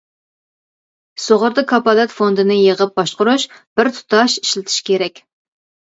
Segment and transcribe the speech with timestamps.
[1.25, 3.45] سۇغۇرتا كاپالەت فوندىنى يىغىپ باشقۇرۇش،
[3.81, 5.27] بىر تۇتاش ئىشلىتىش كېرەك.